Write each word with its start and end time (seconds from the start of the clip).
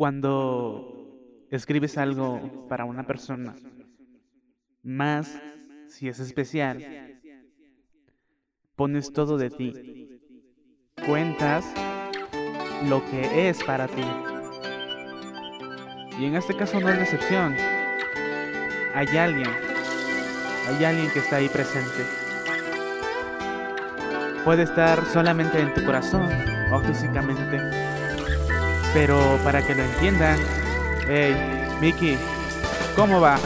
Cuando 0.00 1.44
escribes 1.50 1.98
algo 1.98 2.66
para 2.70 2.86
una 2.86 3.06
persona, 3.06 3.54
más 4.82 5.38
si 5.88 6.08
es 6.08 6.18
especial, 6.20 7.20
pones 8.76 9.12
todo 9.12 9.36
de 9.36 9.50
ti. 9.50 10.08
Cuentas 11.04 11.66
lo 12.88 13.04
que 13.10 13.50
es 13.50 13.62
para 13.62 13.88
ti. 13.88 14.06
Y 16.18 16.24
en 16.24 16.34
este 16.34 16.56
caso 16.56 16.80
no 16.80 16.88
es 16.88 16.98
excepción. 17.00 17.54
Hay 18.94 19.06
alguien, 19.18 19.50
hay 20.66 20.82
alguien 20.82 21.10
que 21.12 21.18
está 21.18 21.36
ahí 21.36 21.50
presente. 21.50 22.06
Puede 24.46 24.62
estar 24.62 25.04
solamente 25.04 25.60
en 25.60 25.74
tu 25.74 25.84
corazón 25.84 26.26
o 26.72 26.80
físicamente. 26.80 27.99
Pero 28.92 29.38
para 29.44 29.62
que 29.62 29.74
lo 29.74 29.82
entiendan, 29.82 30.38
hey, 31.08 31.34
Mickey, 31.80 32.18
¿cómo 32.96 33.20
va? 33.20 33.38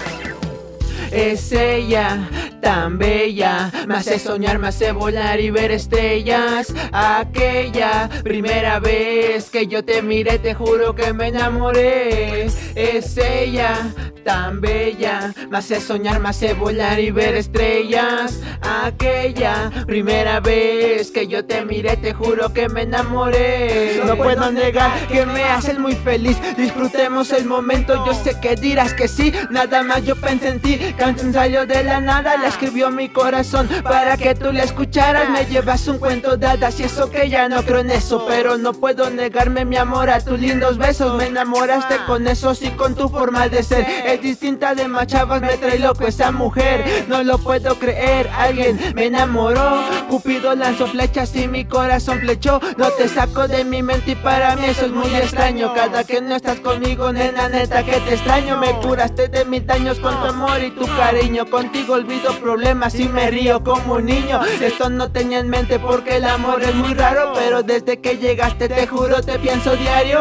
Es 1.10 1.52
ella, 1.52 2.28
tan 2.64 2.96
bella, 2.96 3.70
me 3.86 3.96
hace 3.96 4.18
soñar, 4.18 4.58
me 4.58 4.68
hace 4.68 4.92
volar 4.92 5.38
y 5.38 5.50
ver 5.50 5.70
estrellas. 5.70 6.72
Aquella 6.92 8.08
primera 8.24 8.80
vez 8.80 9.50
que 9.50 9.66
yo 9.66 9.84
te 9.84 10.00
miré, 10.00 10.38
te 10.38 10.54
juro 10.54 10.94
que 10.94 11.12
me 11.12 11.28
enamoré. 11.28 12.46
Es 12.74 13.18
ella, 13.18 13.76
tan 14.24 14.62
bella, 14.62 15.34
me 15.50 15.58
hace 15.58 15.78
soñar, 15.78 16.20
me 16.20 16.30
hace 16.30 16.54
volar 16.54 16.98
y 16.98 17.10
ver 17.10 17.34
estrellas. 17.34 18.40
Aquella 18.62 19.70
primera 19.86 20.40
vez 20.40 21.10
que 21.10 21.26
yo 21.26 21.44
te 21.44 21.66
miré, 21.66 21.98
te 21.98 22.14
juro 22.14 22.54
que 22.54 22.70
me 22.70 22.82
enamoré. 22.82 24.00
No 24.06 24.16
puedo 24.16 24.50
negar 24.50 25.06
que 25.08 25.26
me 25.26 25.44
haces 25.44 25.78
muy 25.78 25.94
feliz. 25.94 26.38
Disfrutemos 26.56 27.30
el 27.32 27.44
momento, 27.44 28.06
yo 28.06 28.14
sé 28.14 28.40
que 28.40 28.56
dirás 28.56 28.94
que 28.94 29.06
sí. 29.06 29.34
Nada 29.50 29.82
más 29.82 30.02
yo 30.06 30.16
pensé 30.16 30.48
en 30.48 30.60
ti, 30.60 30.78
canción 30.96 31.34
salió 31.34 31.66
de 31.66 31.84
la 31.84 32.00
nada, 32.00 32.38
la 32.38 32.53
escribió 32.54 32.90
mi 32.90 33.08
corazón 33.08 33.68
para 33.82 34.16
que 34.16 34.34
tú 34.34 34.52
la 34.52 34.62
escucharas. 34.62 35.28
Me 35.28 35.44
llevas 35.44 35.88
un 35.88 35.98
cuento 35.98 36.36
de 36.36 36.44
y 36.78 36.82
eso 36.82 37.10
que 37.10 37.28
ya 37.28 37.48
no 37.48 37.62
creo 37.62 37.80
en 37.80 37.90
eso, 37.90 38.24
pero 38.28 38.56
no 38.56 38.72
puedo 38.72 39.10
negarme 39.10 39.64
mi 39.64 39.76
amor 39.76 40.08
a 40.08 40.20
tus 40.20 40.38
lindos 40.38 40.78
besos. 40.78 41.16
Me 41.16 41.26
enamoraste 41.26 41.96
con 42.06 42.26
esos 42.28 42.62
y 42.62 42.70
con 42.70 42.94
tu 42.94 43.08
forma 43.08 43.48
de 43.48 43.62
ser. 43.62 43.84
Es 44.06 44.22
distinta 44.22 44.74
de 44.74 44.86
más 44.86 45.08
chavas, 45.08 45.40
me 45.40 45.56
trae 45.56 45.78
loco 45.78 46.06
esa 46.06 46.30
mujer. 46.30 47.06
No 47.08 47.22
lo 47.24 47.38
puedo 47.38 47.76
creer, 47.78 48.30
alguien 48.36 48.78
me 48.94 49.06
enamoró. 49.06 49.82
Cupido 50.08 50.54
lanzó 50.54 50.86
flechas 50.86 51.34
y 51.34 51.48
mi 51.48 51.64
corazón 51.64 52.20
flechó. 52.20 52.60
No 52.76 52.90
te 52.90 53.08
saco 53.08 53.48
de 53.48 53.64
mi 53.64 53.82
mente 53.82 54.12
y 54.12 54.14
para 54.14 54.54
mí 54.54 54.66
eso 54.66 54.86
es 54.86 54.92
muy 54.92 55.12
extraño. 55.16 55.74
Cada 55.74 56.04
que 56.04 56.20
no 56.20 56.36
estás 56.36 56.60
conmigo, 56.60 57.12
nena, 57.12 57.48
neta 57.48 57.84
que 57.84 57.98
te 58.00 58.14
extraño. 58.14 58.58
Me 58.58 58.72
curaste 58.80 59.28
de 59.28 59.44
mis 59.44 59.66
daños 59.66 59.98
con 59.98 60.14
tu 60.20 60.26
amor 60.26 60.62
y 60.62 60.70
tu 60.70 60.86
cariño. 60.86 61.46
Contigo 61.50 61.94
olvido 61.94 62.33
problemas 62.36 62.94
y 62.98 63.08
me 63.08 63.30
río 63.30 63.62
como 63.62 63.94
un 63.94 64.06
niño. 64.06 64.40
Esto 64.60 64.90
no 64.90 65.10
tenía 65.10 65.38
en 65.38 65.48
mente 65.48 65.78
porque 65.78 66.16
el 66.16 66.24
amor 66.24 66.62
es 66.62 66.74
muy 66.74 66.94
raro. 66.94 67.32
Pero 67.34 67.62
desde 67.62 68.00
que 68.00 68.18
llegaste, 68.18 68.68
te 68.68 68.86
juro, 68.86 69.22
te 69.22 69.38
pienso 69.38 69.76
diario. 69.76 70.20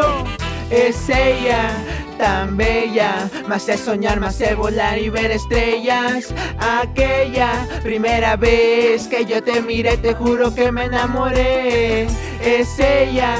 Es 0.70 1.08
ella 1.08 1.70
tan 2.18 2.56
bella, 2.56 3.28
me 3.48 3.56
hace 3.56 3.76
soñar, 3.76 4.20
me 4.20 4.28
hace 4.28 4.54
volar 4.54 4.98
y 4.98 5.08
ver 5.10 5.30
estrellas. 5.30 6.32
Aquella 6.58 7.68
primera 7.82 8.36
vez 8.36 9.08
que 9.08 9.24
yo 9.24 9.42
te 9.42 9.60
miré, 9.60 9.96
te 9.98 10.14
juro 10.14 10.54
que 10.54 10.72
me 10.72 10.84
enamoré. 10.84 12.06
Es 12.40 12.78
ella 12.78 13.36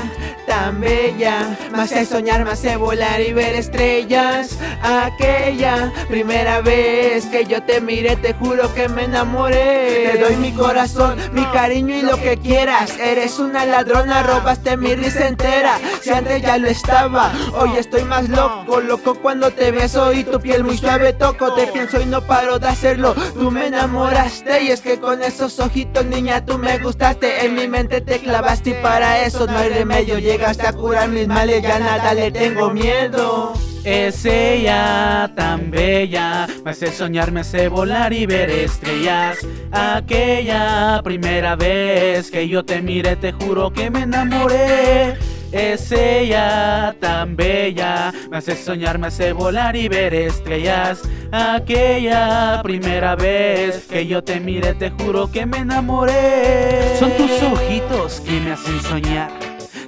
tan 0.54 0.80
bella, 0.80 1.58
me 1.72 1.82
hace 1.82 2.06
soñar, 2.06 2.44
me 2.44 2.52
hace 2.52 2.76
volar 2.76 3.20
y 3.20 3.32
ver 3.32 3.56
estrellas. 3.56 4.56
Aquella 4.82 5.92
primera 6.08 6.60
vez 6.60 7.26
que 7.26 7.44
yo 7.44 7.60
te 7.64 7.80
miré, 7.80 8.14
te 8.14 8.34
juro 8.34 8.72
que 8.72 8.88
me 8.88 9.04
enamoré. 9.04 10.10
Te 10.12 10.18
doy 10.18 10.36
mi 10.36 10.52
corazón, 10.52 11.18
mi 11.32 11.44
cariño 11.46 11.96
y 11.96 12.02
lo 12.02 12.16
que 12.20 12.36
quieras. 12.36 12.96
Eres 13.00 13.40
una 13.40 13.66
ladrona, 13.66 14.22
robaste 14.22 14.76
mi 14.76 14.94
risa 14.94 15.26
entera. 15.26 15.80
Si 16.00 16.10
antes 16.10 16.40
ya 16.40 16.56
lo 16.58 16.68
estaba, 16.68 17.32
hoy 17.58 17.70
estoy 17.76 18.04
más 18.04 18.28
loco, 18.28 18.80
loco 18.80 19.14
cuando 19.16 19.50
te 19.50 19.72
beso 19.72 20.12
y 20.12 20.22
tu 20.22 20.40
piel 20.40 20.62
muy 20.62 20.78
suave 20.78 21.14
toco. 21.14 21.54
Te 21.54 21.66
pienso 21.66 22.00
y 22.00 22.06
no 22.06 22.22
paro 22.22 22.60
de 22.60 22.68
hacerlo. 22.68 23.14
Tú 23.34 23.50
me 23.50 23.66
enamoraste 23.66 24.62
y 24.62 24.68
es 24.68 24.80
que 24.82 25.00
con 25.00 25.20
esos 25.20 25.58
ojitos, 25.58 26.04
niña, 26.04 26.44
tú 26.44 26.58
me 26.58 26.78
gustaste. 26.78 27.44
En 27.44 27.56
mi 27.56 27.66
mente 27.66 28.00
te 28.00 28.20
clavaste 28.20 28.70
y 28.70 28.74
para 28.74 29.24
eso 29.24 29.46
no 29.48 29.58
hay 29.58 29.70
remedio. 29.70 30.18
Llegaste 30.18 30.43
a 30.44 30.72
curar 30.74 31.08
mis 31.08 31.26
males, 31.26 31.62
ya 31.62 31.78
nada 31.78 32.12
le 32.12 32.30
tengo 32.30 32.70
miedo. 32.70 33.54
Es 33.82 34.24
ella 34.24 35.30
tan 35.34 35.70
bella, 35.70 36.46
me 36.64 36.70
hace 36.70 36.92
soñar, 36.92 37.32
me 37.32 37.40
hace 37.40 37.68
volar 37.68 38.12
y 38.12 38.26
ver 38.26 38.50
estrellas. 38.50 39.38
Aquella 39.72 41.00
primera 41.02 41.56
vez 41.56 42.30
que 42.30 42.46
yo 42.46 42.64
te 42.64 42.82
miré, 42.82 43.16
te 43.16 43.32
juro 43.32 43.70
que 43.70 43.90
me 43.90 44.02
enamoré. 44.02 45.16
Es 45.50 45.92
ella 45.92 46.94
tan 47.00 47.36
bella, 47.36 48.12
me 48.30 48.38
hace 48.38 48.56
soñar, 48.56 48.98
me 48.98 49.06
hace 49.06 49.32
volar 49.32 49.76
y 49.76 49.88
ver 49.88 50.12
estrellas. 50.12 51.00
Aquella 51.32 52.60
primera 52.62 53.16
vez 53.16 53.86
que 53.86 54.06
yo 54.06 54.22
te 54.22 54.40
miré, 54.40 54.74
te 54.74 54.90
juro 54.90 55.30
que 55.30 55.46
me 55.46 55.58
enamoré. 55.58 56.96
Son 56.98 57.10
tus 57.16 57.30
ojitos 57.42 58.20
que 58.20 58.40
me 58.40 58.52
hacen 58.52 58.80
soñar. 58.82 59.43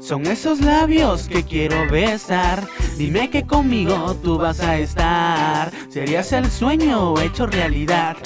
Son 0.06 0.25
esos 0.27 0.61
labios 0.61 1.27
que 1.27 1.43
quiero 1.43 1.91
besar. 1.91 2.65
Dime 2.97 3.28
que 3.28 3.44
conmigo 3.44 4.15
tú 4.22 4.39
vas 4.39 4.61
a 4.61 4.78
estar. 4.78 5.72
Serías 5.89 6.31
el 6.31 6.49
sueño 6.49 7.21
hecho 7.21 7.44
realidad. 7.49 8.17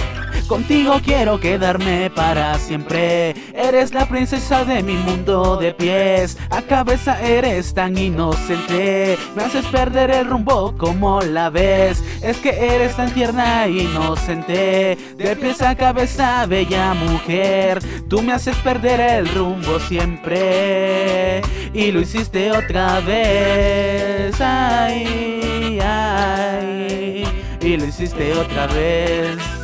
Contigo 0.51 1.01
quiero 1.05 1.39
quedarme 1.39 2.11
para 2.11 2.59
siempre. 2.59 3.37
Eres 3.55 3.95
la 3.95 4.09
princesa 4.09 4.65
de 4.65 4.83
mi 4.83 4.95
mundo 4.95 5.57
de 5.57 5.73
pies. 5.73 6.37
A 6.51 6.61
cabeza 6.63 7.23
eres 7.23 7.73
tan 7.73 7.97
inocente. 7.97 9.17
Me 9.37 9.45
haces 9.45 9.65
perder 9.67 10.11
el 10.11 10.27
rumbo 10.27 10.77
como 10.77 11.21
la 11.21 11.51
ves. 11.51 12.03
Es 12.21 12.39
que 12.39 12.49
eres 12.51 12.97
tan 12.97 13.15
tierna 13.15 13.67
e 13.67 13.83
inocente. 13.85 14.99
De 15.17 15.37
pies 15.37 15.63
a 15.63 15.77
cabeza, 15.77 16.45
bella 16.47 16.95
mujer. 16.95 17.79
Tú 18.09 18.21
me 18.21 18.33
haces 18.33 18.57
perder 18.57 18.99
el 18.99 19.29
rumbo 19.29 19.79
siempre. 19.79 21.43
Y 21.73 21.93
lo 21.93 22.01
hiciste 22.01 22.51
otra 22.51 22.99
vez. 22.99 24.35
Ay, 24.41 25.79
ay. 25.81 27.25
Y 27.61 27.77
lo 27.77 27.87
hiciste 27.87 28.33
otra 28.33 28.67
vez. 28.67 29.60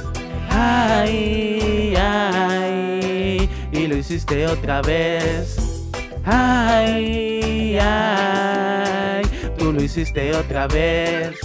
Ay, 0.69 1.95
ay, 1.97 3.49
y 3.71 3.87
lo 3.87 3.97
hiciste 3.97 4.47
otra 4.49 4.83
vez. 4.83 5.57
Ay, 6.25 7.79
ay, 7.81 9.23
tú 9.57 9.73
lo 9.73 9.81
hiciste 9.81 10.35
otra 10.35 10.67
vez. 10.67 11.39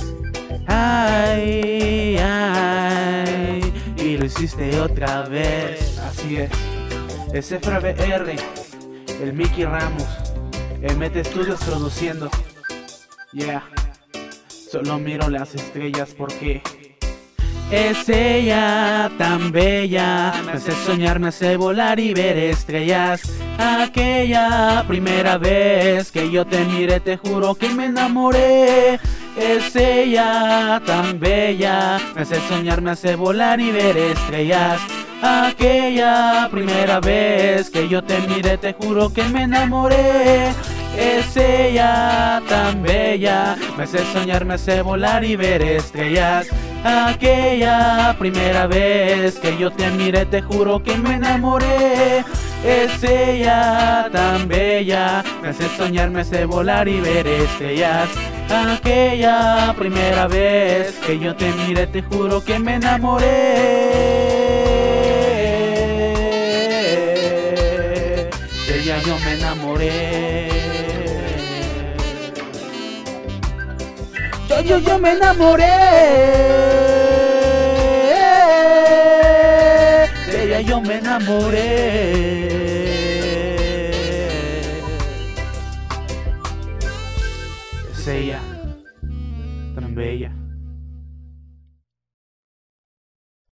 Ay, 0.66 2.18
ay, 2.20 3.62
y 3.98 4.18
lo 4.18 4.26
hiciste 4.26 4.80
otra 4.80 5.22
vez. 5.24 6.00
Así 6.00 6.38
es. 6.38 6.50
Es 7.32 7.52
el 9.22 9.34
Mickey 9.34 9.66
Ramos, 9.66 10.10
Mete 10.98 11.24
Studios 11.24 11.64
produciendo. 11.64 12.28
Yeah, 13.34 13.64
solo 14.50 14.98
miro 14.98 15.30
las 15.30 15.54
estrellas 15.54 16.16
porque. 16.18 16.64
Es 17.72 18.10
ella 18.10 19.10
tan 19.18 19.54
bella, 19.54 20.34
me 20.46 20.52
hace 20.52 20.74
soñar, 20.86 21.20
me 21.20 21.30
hace 21.30 21.56
volar 21.56 22.02
y 22.02 22.14
ver 22.14 22.38
estrellas. 22.38 23.22
Aquella 23.58 24.84
primera 24.90 25.38
vez 25.38 26.12
que 26.12 26.30
yo 26.30 26.46
te 26.46 26.66
miré, 26.66 27.00
te 27.00 27.16
juro 27.16 27.56
que 27.56 27.70
me 27.70 27.86
enamoré. 27.86 29.00
Es 29.38 29.74
ella 29.78 30.82
tan 30.86 31.18
bella, 31.18 31.98
me 32.14 32.24
hace 32.24 32.42
soñar, 32.50 32.82
me 32.82 32.92
hace 32.92 33.16
volar 33.16 33.62
y 33.62 33.72
ver 33.72 33.96
estrellas. 33.96 34.82
Aquella 35.22 36.50
primera 36.52 37.00
vez 37.00 37.70
que 37.70 37.88
yo 37.88 38.04
te 38.04 38.20
miré, 38.28 38.58
te 38.58 38.74
juro 38.74 39.14
que 39.14 39.24
me 39.24 39.44
enamoré. 39.44 40.50
Es 40.98 41.38
ella 41.38 42.42
tan 42.50 42.84
bella, 42.84 43.56
me 43.78 43.84
hace 43.84 44.00
soñar, 44.12 44.44
me 44.44 44.56
hace 44.56 44.82
volar 44.82 45.24
y 45.24 45.38
ver 45.38 45.62
estrellas. 45.62 46.48
Aquella 46.84 48.16
primera 48.18 48.66
vez 48.66 49.38
que 49.40 49.56
yo 49.58 49.72
te 49.72 49.90
miré, 49.92 50.26
te 50.26 50.42
juro 50.42 50.82
que 50.82 50.98
me 50.98 51.16
enamoré. 51.16 52.24
Es 52.66 53.04
ella 53.04 54.10
tan 54.12 54.48
bella, 54.48 55.24
me 55.42 55.50
hace 55.50 55.68
soñar, 55.78 56.10
me 56.10 56.22
hace 56.22 56.46
volar 56.46 56.88
y 56.88 57.00
ver 57.00 57.28
estrellas. 57.28 58.10
Aquella 58.50 59.74
primera 59.78 60.28
vez 60.28 60.96
que 61.06 61.20
yo 61.20 61.36
te 61.36 61.52
miré, 61.54 61.88
te 61.88 62.02
juro 62.02 62.44
que 62.44 62.58
me 62.60 62.76
enamoré. 62.76 63.28
De 68.68 68.80
ella 68.80 68.98
yo 69.06 69.18
me 69.20 69.34
enamoré. 69.34 70.52
yo, 74.64 74.78
yo 74.80 75.00
me 75.00 75.12
enamoré. 75.12 76.71
Yo 80.64 80.82
me 80.82 80.98
enamoré. 80.98 82.52
Es 87.92 88.08
ella. 88.08 88.51